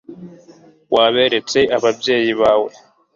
[0.93, 2.69] waberetse ababyeyi bawe